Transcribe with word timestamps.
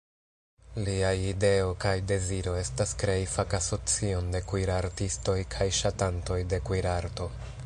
Liaj 0.85 1.17
ideo 1.31 1.67
kaj 1.83 1.93
deziro 2.13 2.55
estas 2.63 2.95
krei 3.05 3.19
fakasocion 3.35 4.35
de 4.37 4.43
kuirartistoj 4.53 5.39
kaj 5.57 5.73
ŝatantoj 5.83 6.45
de 6.55 6.67
kuirarto. 6.71 7.35